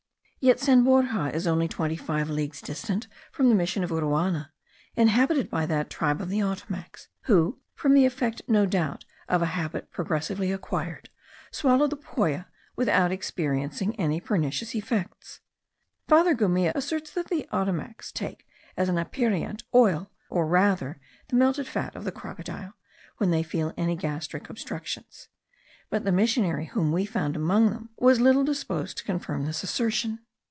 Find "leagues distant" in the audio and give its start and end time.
2.27-3.07